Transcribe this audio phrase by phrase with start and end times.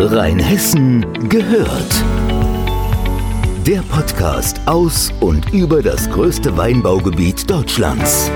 [0.00, 2.04] Rheinhessen gehört.
[3.66, 8.30] Der Podcast aus und über das größte Weinbaugebiet Deutschlands.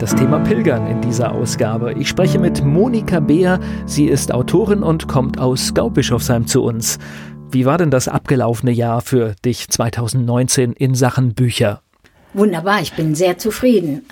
[0.00, 1.92] Das Thema Pilgern in dieser Ausgabe.
[1.92, 3.60] Ich spreche mit Monika Beer.
[3.86, 6.98] Sie ist Autorin und kommt aus Gaubischofsheim zu uns.
[7.52, 11.82] Wie war denn das abgelaufene Jahr für dich 2019 in Sachen Bücher?
[12.34, 14.06] Wunderbar, ich bin sehr zufrieden.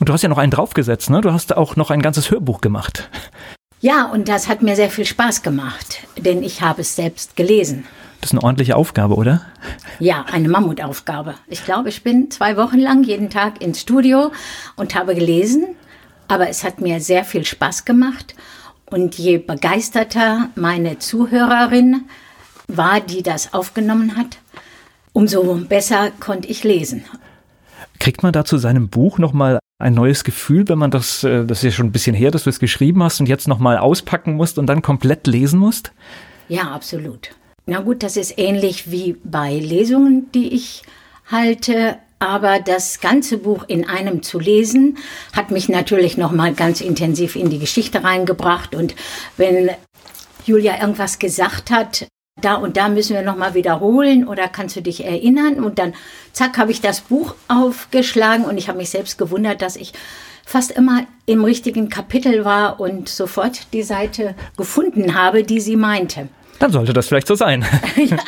[0.00, 1.20] Und du hast ja noch einen draufgesetzt, ne?
[1.20, 3.10] Du hast auch noch ein ganzes Hörbuch gemacht.
[3.82, 7.84] Ja, und das hat mir sehr viel Spaß gemacht, denn ich habe es selbst gelesen.
[8.20, 9.42] Das ist eine ordentliche Aufgabe, oder?
[9.98, 11.34] Ja, eine Mammutaufgabe.
[11.48, 14.32] Ich glaube, ich bin zwei Wochen lang jeden Tag ins Studio
[14.76, 15.66] und habe gelesen,
[16.28, 18.34] aber es hat mir sehr viel Spaß gemacht.
[18.86, 22.04] Und je begeisterter meine Zuhörerin
[22.68, 24.38] war, die das aufgenommen hat,
[25.12, 27.04] umso besser konnte ich lesen.
[27.98, 31.58] Kriegt man da zu seinem Buch nochmal ein neues Gefühl, wenn man das, äh, das
[31.58, 34.34] ist ja schon ein bisschen her, dass du es geschrieben hast und jetzt nochmal auspacken
[34.34, 35.92] musst und dann komplett lesen musst?
[36.48, 37.30] Ja, absolut.
[37.66, 40.82] Na gut, das ist ähnlich wie bei Lesungen, die ich
[41.30, 41.98] halte.
[42.18, 44.98] Aber das ganze Buch in einem zu lesen,
[45.32, 48.74] hat mich natürlich nochmal ganz intensiv in die Geschichte reingebracht.
[48.74, 48.94] Und
[49.38, 49.70] wenn
[50.44, 52.06] Julia irgendwas gesagt hat,
[52.44, 55.62] da und da müssen wir nochmal wiederholen oder kannst du dich erinnern?
[55.62, 55.94] Und dann,
[56.32, 59.92] zack, habe ich das Buch aufgeschlagen und ich habe mich selbst gewundert, dass ich
[60.44, 66.28] fast immer im richtigen Kapitel war und sofort die Seite gefunden habe, die sie meinte.
[66.58, 67.64] Dann sollte das vielleicht so sein.
[67.96, 68.18] ja.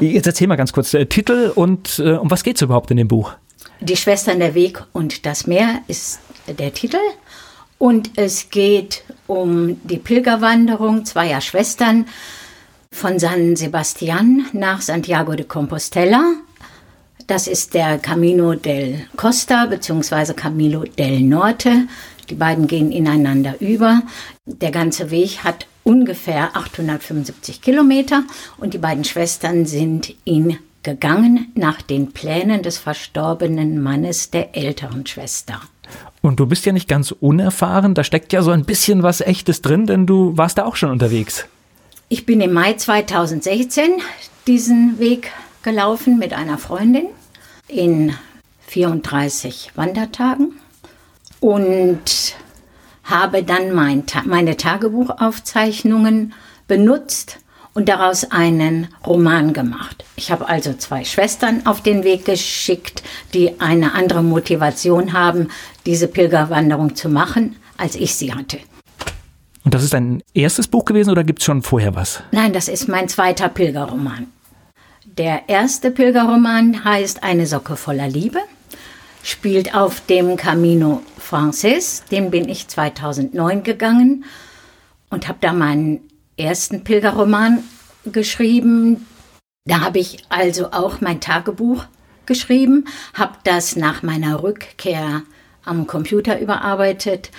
[0.00, 2.96] Jetzt erzähl mal ganz kurz äh, Titel und äh, um was geht es überhaupt in
[2.96, 3.32] dem Buch?
[3.80, 6.98] Die Schwestern der Weg und das Meer ist der Titel.
[7.78, 12.06] Und es geht um die Pilgerwanderung zweier Schwestern
[12.94, 16.34] von San Sebastian nach Santiago de Compostela.
[17.26, 20.32] Das ist der Camino del Costa bzw.
[20.34, 21.88] Camino del Norte.
[22.30, 24.02] Die beiden gehen ineinander über.
[24.46, 28.22] Der ganze Weg hat ungefähr 875 Kilometer
[28.58, 35.04] und die beiden Schwestern sind ihn gegangen nach den Plänen des verstorbenen Mannes der älteren
[35.06, 35.60] Schwester.
[36.22, 39.62] Und du bist ja nicht ganz unerfahren, da steckt ja so ein bisschen was Echtes
[39.62, 41.46] drin, denn du warst da auch schon unterwegs.
[42.14, 44.00] Ich bin im Mai 2016
[44.46, 45.32] diesen Weg
[45.64, 47.06] gelaufen mit einer Freundin
[47.66, 48.14] in
[48.68, 50.52] 34 Wandertagen
[51.40, 52.36] und
[53.02, 56.34] habe dann mein, meine Tagebuchaufzeichnungen
[56.68, 57.38] benutzt
[57.72, 60.04] und daraus einen Roman gemacht.
[60.14, 63.02] Ich habe also zwei Schwestern auf den Weg geschickt,
[63.34, 65.48] die eine andere Motivation haben,
[65.84, 68.60] diese Pilgerwanderung zu machen, als ich sie hatte.
[69.64, 72.22] Und das ist dein erstes Buch gewesen oder gibt es schon vorher was?
[72.32, 74.26] Nein, das ist mein zweiter Pilgerroman.
[75.06, 78.40] Der erste Pilgerroman heißt Eine Socke voller Liebe,
[79.22, 84.24] spielt auf dem Camino Frances, den bin ich 2009 gegangen
[85.08, 86.00] und habe da meinen
[86.36, 87.64] ersten Pilgerroman
[88.04, 89.06] geschrieben.
[89.66, 91.84] Da habe ich also auch mein Tagebuch
[92.26, 95.22] geschrieben, habe das nach meiner Rückkehr
[95.64, 97.30] am Computer überarbeitet,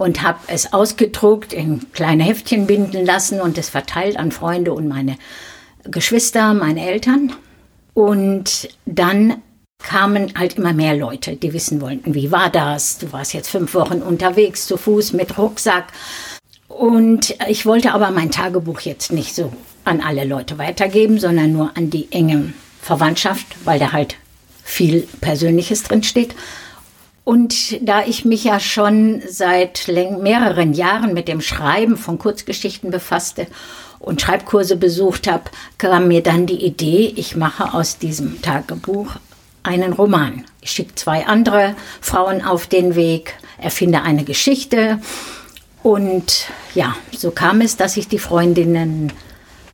[0.00, 4.88] und habe es ausgedruckt, in kleine Heftchen binden lassen und es verteilt an Freunde und
[4.88, 5.16] meine
[5.84, 7.34] Geschwister, meine Eltern.
[7.92, 9.42] Und dann
[9.78, 12.96] kamen halt immer mehr Leute, die wissen wollten, wie war das?
[12.96, 15.88] Du warst jetzt fünf Wochen unterwegs zu Fuß mit Rucksack.
[16.68, 19.52] Und ich wollte aber mein Tagebuch jetzt nicht so
[19.84, 24.16] an alle Leute weitergeben, sondern nur an die enge Verwandtschaft, weil da halt
[24.64, 26.34] viel Persönliches drin steht.
[27.30, 33.46] Und da ich mich ja schon seit mehreren Jahren mit dem Schreiben von Kurzgeschichten befasste
[34.00, 35.44] und Schreibkurse besucht habe,
[35.78, 39.12] kam mir dann die Idee, ich mache aus diesem Tagebuch
[39.62, 40.44] einen Roman.
[40.60, 44.98] Ich schicke zwei andere Frauen auf den Weg, erfinde eine Geschichte.
[45.84, 49.12] Und ja, so kam es, dass ich die Freundinnen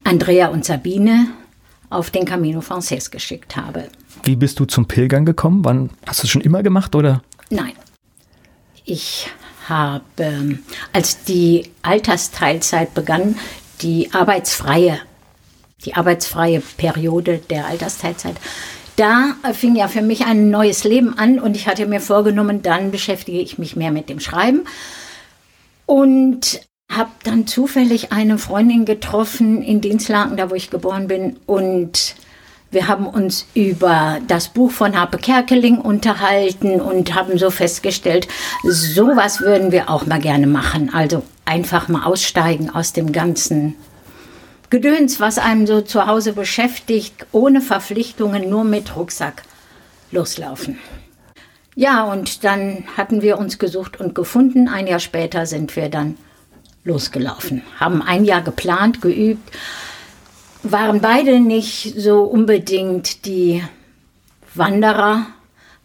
[0.04, 1.28] Andrea und Sabine
[1.88, 3.84] auf den Camino Frances geschickt habe.
[4.24, 5.64] Wie bist du zum Pilgern gekommen?
[5.64, 7.22] Wann hast du es schon immer gemacht oder?
[7.50, 7.72] Nein.
[8.84, 9.28] Ich
[9.68, 10.58] habe,
[10.92, 13.36] als die Altersteilzeit begann,
[13.82, 15.00] die arbeitsfreie,
[15.84, 18.36] die arbeitsfreie Periode der Altersteilzeit,
[18.96, 22.90] da fing ja für mich ein neues Leben an und ich hatte mir vorgenommen, dann
[22.90, 24.64] beschäftige ich mich mehr mit dem Schreiben
[25.84, 26.60] und
[26.90, 32.14] habe dann zufällig eine Freundin getroffen in Dienstlaken, da wo ich geboren bin und
[32.76, 38.28] wir haben uns über das Buch von Harpe Kerkeling unterhalten und haben so festgestellt,
[38.64, 40.92] sowas würden wir auch mal gerne machen.
[40.92, 43.76] Also einfach mal aussteigen aus dem ganzen
[44.68, 49.44] Gedöns, was einem so zu Hause beschäftigt, ohne Verpflichtungen, nur mit Rucksack
[50.10, 50.78] loslaufen.
[51.76, 54.68] Ja, und dann hatten wir uns gesucht und gefunden.
[54.68, 56.18] Ein Jahr später sind wir dann
[56.84, 57.62] losgelaufen.
[57.80, 59.50] Haben ein Jahr geplant, geübt,
[60.72, 63.62] waren beide nicht so unbedingt die
[64.54, 65.26] Wanderer,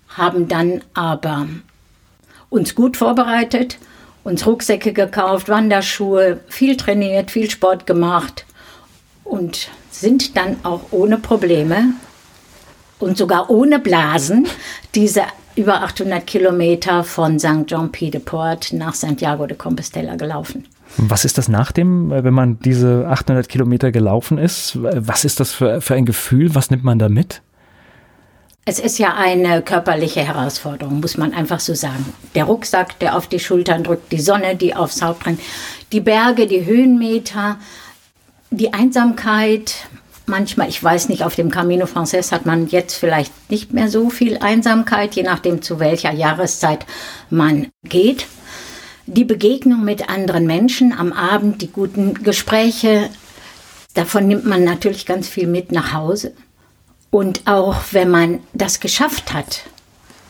[0.10, 1.48] haben dann aber
[2.50, 3.78] uns gut vorbereitet,
[4.24, 8.45] uns Rucksäcke gekauft, Wanderschuhe, viel trainiert, viel Sport gemacht
[9.24, 11.94] und sind dann auch ohne Probleme
[13.00, 14.48] und sogar ohne Blasen
[14.95, 15.24] diese
[15.56, 17.68] über 800 Kilometer von St.
[17.68, 20.68] Jean-Pied-de-Port nach Santiago de Compostela gelaufen.
[20.98, 24.78] Was ist das nach dem, wenn man diese 800 Kilometer gelaufen ist?
[24.82, 26.54] Was ist das für, für ein Gefühl?
[26.54, 27.42] Was nimmt man da mit?
[28.64, 32.06] Es ist ja eine körperliche Herausforderung, muss man einfach so sagen.
[32.36, 35.40] Der Rucksack, der auf die Schultern drückt, die Sonne, die aufs Haupt brennt,
[35.92, 37.58] die Berge, die Höhenmeter,
[38.52, 39.88] die Einsamkeit.
[40.28, 44.12] Manchmal, ich weiß nicht, auf dem Camino Frances hat man jetzt vielleicht nicht mehr so
[44.12, 46.86] viel Einsamkeit, je nachdem zu welcher Jahreszeit
[47.32, 48.28] man geht
[49.13, 53.10] die Begegnung mit anderen Menschen am Abend, die guten Gespräche,
[53.94, 56.34] davon nimmt man natürlich ganz viel mit nach Hause.
[57.10, 59.63] Und auch wenn man das geschafft hat,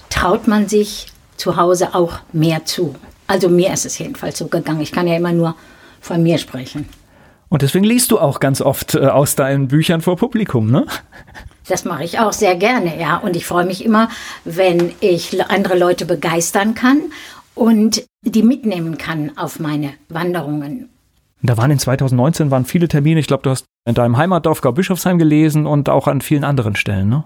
[0.09, 1.07] traut man sich
[1.37, 2.95] zu Hause auch mehr zu.
[3.27, 4.81] Also mir ist es jedenfalls so gegangen.
[4.81, 5.55] Ich kann ja immer nur
[6.01, 6.89] von mir sprechen.
[7.49, 10.85] Und deswegen liest du auch ganz oft äh, aus deinen Büchern vor Publikum, ne?
[11.67, 13.17] Das mache ich auch sehr gerne, ja.
[13.17, 14.09] Und ich freue mich immer,
[14.43, 17.01] wenn ich andere Leute begeistern kann
[17.55, 20.89] und die mitnehmen kann auf meine Wanderungen.
[21.43, 23.19] Da waren in 2019 waren viele Termine.
[23.19, 27.09] Ich glaube, du hast in deinem Heimatdorf Gau-Bischofsheim gelesen und auch an vielen anderen Stellen,
[27.09, 27.23] ne?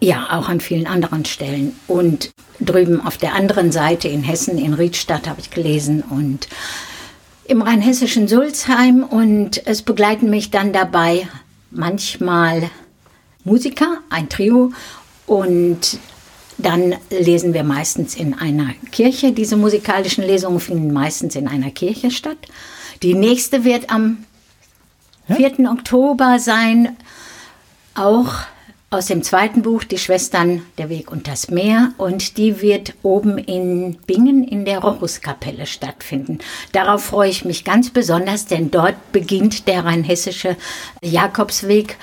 [0.00, 1.74] Ja, auch an vielen anderen Stellen.
[1.86, 6.48] Und drüben auf der anderen Seite in Hessen, in Riedstadt, habe ich gelesen und
[7.44, 9.04] im rheinhessischen Sulzheim.
[9.04, 11.28] Und es begleiten mich dann dabei
[11.70, 12.68] manchmal
[13.44, 14.72] Musiker, ein Trio
[15.26, 15.98] und
[16.58, 19.32] dann lesen wir meistens in einer Kirche.
[19.32, 22.38] Diese musikalischen Lesungen finden meistens in einer Kirche statt.
[23.02, 24.24] Die nächste wird am
[25.28, 25.36] ja?
[25.36, 25.70] 4.
[25.70, 26.96] Oktober sein,
[27.94, 28.34] auch
[28.90, 31.92] aus dem zweiten Buch, Die Schwestern, der Weg und das Meer.
[31.96, 36.38] Und die wird oben in Bingen in der Rochuskapelle stattfinden.
[36.70, 40.56] Darauf freue ich mich ganz besonders, denn dort beginnt der rheinhessische
[41.02, 41.96] Jakobsweg,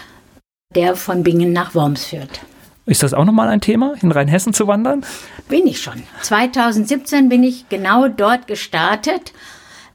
[0.76, 2.42] der von Bingen nach Worms führt.
[2.92, 5.06] Ist das auch nochmal ein Thema, in Rheinhessen zu wandern?
[5.48, 6.04] Bin ich schon.
[6.24, 9.32] 2017 bin ich genau dort gestartet,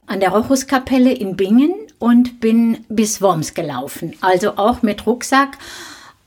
[0.07, 4.13] an der Rochuskapelle in Bingen und bin bis Worms gelaufen.
[4.21, 5.59] Also auch mit Rucksack.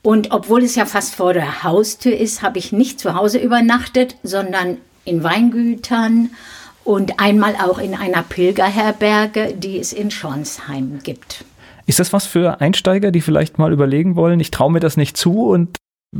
[0.01, 4.15] Und obwohl es ja fast vor der Haustür ist, habe ich nicht zu Hause übernachtet,
[4.23, 6.29] sondern in Weingütern
[6.85, 11.43] und einmal auch in einer Pilgerherberge, die es in Schornsheim gibt.
[11.85, 15.17] Ist das was für Einsteiger, die vielleicht mal überlegen wollen, ich traue mir das nicht
[15.17, 15.75] zu und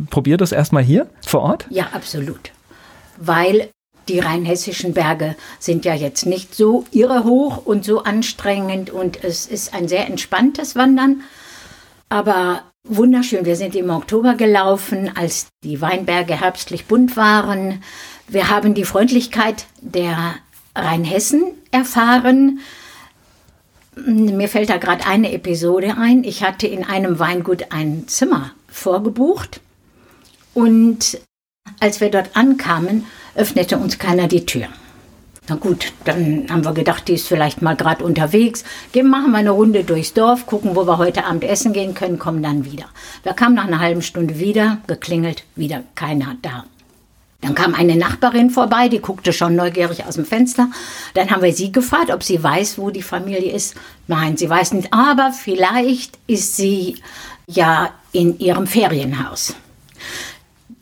[0.09, 1.65] Probier das erstmal hier vor Ort?
[1.69, 2.51] Ja, absolut.
[3.17, 3.69] Weil
[4.07, 9.45] die rheinhessischen Berge sind ja jetzt nicht so irre hoch und so anstrengend und es
[9.45, 11.21] ist ein sehr entspanntes Wandern.
[12.09, 13.45] Aber wunderschön.
[13.45, 17.83] Wir sind im Oktober gelaufen, als die Weinberge herbstlich bunt waren.
[18.27, 20.35] Wir haben die Freundlichkeit der
[20.73, 22.59] Rheinhessen erfahren.
[23.95, 26.23] Mir fällt da gerade eine Episode ein.
[26.23, 29.59] Ich hatte in einem Weingut ein Zimmer vorgebucht
[30.53, 31.19] und
[31.79, 33.05] als wir dort ankamen,
[33.35, 34.67] öffnete uns keiner die Tür.
[35.47, 38.63] Na gut, dann haben wir gedacht, die ist vielleicht mal gerade unterwegs.
[38.91, 42.19] Gehen, machen wir eine Runde durchs Dorf, gucken, wo wir heute Abend essen gehen können,
[42.19, 42.85] kommen dann wieder.
[43.23, 46.65] Wir kamen nach einer halben Stunde wieder, geklingelt, wieder keiner da.
[47.41, 50.69] Dann kam eine Nachbarin vorbei, die guckte schon neugierig aus dem Fenster.
[51.15, 53.75] Dann haben wir sie gefragt, ob sie weiß, wo die Familie ist.
[54.07, 56.97] Nein, sie weiß nicht, aber vielleicht ist sie
[57.47, 59.55] ja in ihrem Ferienhaus.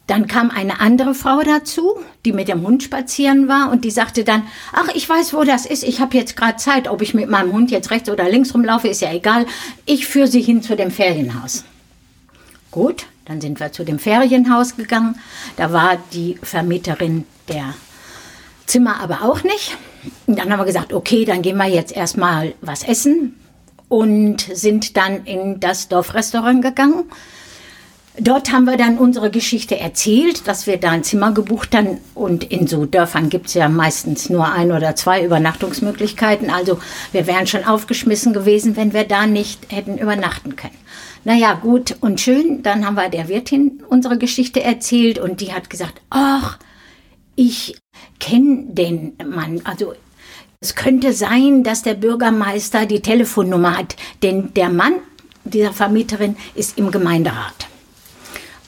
[0.09, 4.23] Dann kam eine andere Frau dazu, die mit dem Hund spazieren war und die sagte
[4.23, 4.41] dann,
[4.73, 7.53] ach, ich weiß, wo das ist, ich habe jetzt gerade Zeit, ob ich mit meinem
[7.53, 9.45] Hund jetzt rechts oder links rumlaufe, ist ja egal,
[9.85, 11.63] ich führe sie hin zu dem Ferienhaus.
[12.71, 15.13] Gut, dann sind wir zu dem Ferienhaus gegangen,
[15.57, 17.75] da war die Vermieterin der
[18.65, 19.77] Zimmer aber auch nicht.
[20.25, 23.35] Und dann haben wir gesagt, okay, dann gehen wir jetzt erstmal was essen
[23.89, 27.03] und sind dann in das Dorfrestaurant gegangen.
[28.17, 31.99] Dort haben wir dann unsere Geschichte erzählt, dass wir da ein Zimmer gebucht haben.
[32.15, 36.49] Und in so Dörfern gibt es ja meistens nur ein oder zwei Übernachtungsmöglichkeiten.
[36.49, 36.79] Also
[37.11, 40.75] wir wären schon aufgeschmissen gewesen, wenn wir da nicht hätten übernachten können.
[41.23, 42.61] Naja, gut und schön.
[42.63, 46.57] Dann haben wir der Wirtin unsere Geschichte erzählt und die hat gesagt, ach,
[47.35, 47.77] ich
[48.19, 49.61] kenne den Mann.
[49.63, 49.93] Also
[50.59, 54.95] es könnte sein, dass der Bürgermeister die Telefonnummer hat, denn der Mann
[55.45, 57.68] dieser Vermieterin ist im Gemeinderat.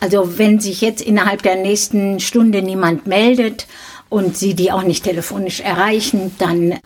[0.01, 3.67] Also wenn sich jetzt innerhalb der nächsten Stunde niemand meldet
[4.09, 6.79] und Sie die auch nicht telefonisch erreichen, dann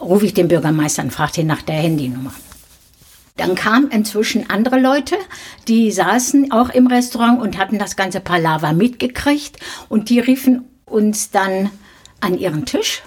[0.00, 2.32] rufe ich den Bürgermeister und frage ihn nach der Handynummer.
[3.36, 5.16] Dann kamen inzwischen andere Leute,
[5.66, 9.56] die saßen auch im Restaurant und hatten das ganze Palaver mitgekriegt
[9.88, 11.70] und die riefen uns dann
[12.20, 13.02] an ihren Tisch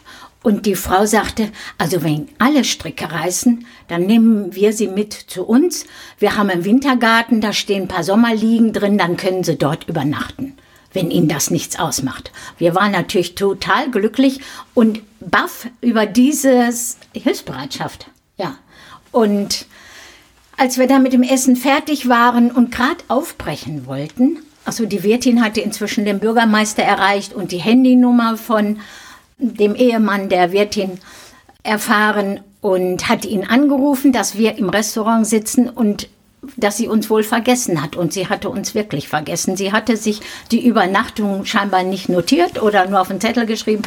[0.47, 5.43] und die Frau sagte, also wenn alle Stricke reißen, dann nehmen wir sie mit zu
[5.43, 5.85] uns.
[6.19, 10.53] Wir haben einen Wintergarten, da stehen ein paar Sommerliegen drin, dann können sie dort übernachten,
[10.93, 12.31] wenn ihnen das nichts ausmacht.
[12.57, 14.39] Wir waren natürlich total glücklich
[14.73, 16.69] und baff über diese
[17.11, 18.09] Hilfsbereitschaft.
[18.37, 18.55] Ja.
[19.11, 19.65] Und
[20.55, 25.43] als wir dann mit dem Essen fertig waren und gerade aufbrechen wollten, also die Wirtin
[25.43, 28.79] hatte inzwischen den Bürgermeister erreicht und die Handynummer von
[29.37, 30.99] dem Ehemann der Wirtin
[31.63, 36.09] erfahren und hat ihn angerufen, dass wir im Restaurant sitzen und
[36.55, 37.95] dass sie uns wohl vergessen hat.
[37.95, 39.57] Und sie hatte uns wirklich vergessen.
[39.57, 43.83] Sie hatte sich die Übernachtung scheinbar nicht notiert oder nur auf den Zettel geschrieben.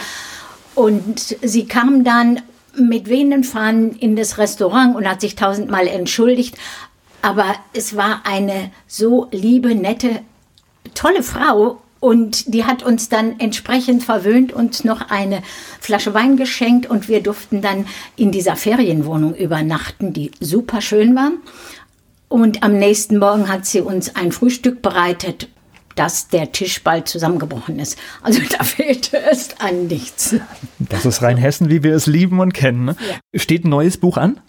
[0.74, 2.40] Und sie kam dann
[2.76, 6.56] mit wehenden Fahnen in das Restaurant und hat sich tausendmal entschuldigt.
[7.22, 10.20] Aber es war eine so liebe, nette,
[10.94, 15.42] tolle Frau und die hat uns dann entsprechend verwöhnt und noch eine
[15.80, 21.32] Flasche Wein geschenkt und wir durften dann in dieser Ferienwohnung übernachten, die super schön war.
[22.28, 25.48] Und am nächsten Morgen hat sie uns ein Frühstück bereitet,
[25.94, 27.98] dass der Tisch bald zusammengebrochen ist.
[28.22, 30.36] Also da fehlte es an nichts.
[30.78, 32.86] Das ist Rheinhessen, wie wir es lieben und kennen.
[32.86, 32.96] Ne?
[33.32, 33.40] Ja.
[33.40, 34.40] Steht ein neues Buch an?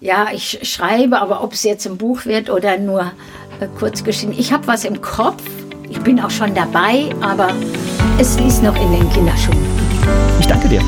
[0.00, 3.12] Ja, ich schreibe, aber ob es jetzt ein Buch wird oder nur
[3.60, 4.38] äh, Kurzgeschichten.
[4.38, 5.42] Ich habe was im Kopf,
[5.90, 7.48] ich bin auch schon dabei, aber
[8.18, 9.58] es ist noch in den Kinderschuhen.
[10.38, 10.80] Ich danke dir.